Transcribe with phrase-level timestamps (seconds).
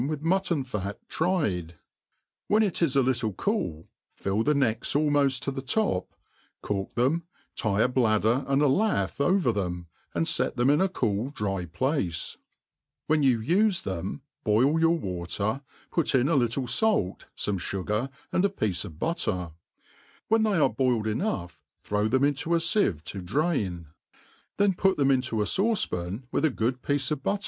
[0.07, 1.75] with mutton fat tried;
[2.47, 6.15] when it is a litde cool, fill the seeks almoft to the top,
[6.63, 7.21] cork them,
[7.55, 9.85] tie a bladdor and a bth over them,
[10.15, 12.37] and Tet them in' a cool dry place;
[13.05, 15.61] When you ufe them boil your water,
[15.91, 19.51] put in a little ialr^ fbme fugar, and a piece of butter}
[20.29, 23.85] when they are boiled enough, throw them iato a iieve to drain;
[24.57, 27.39] then put them into a fauce pao with a good piece of but*?